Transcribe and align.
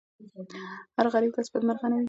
هر 0.97 1.05
غریب 1.13 1.31
کس 1.35 1.47
بدمرغه 1.53 1.87
نه 1.89 1.95
وي. 1.95 1.99